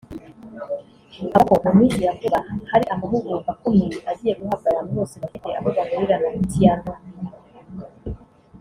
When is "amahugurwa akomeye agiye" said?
2.93-4.33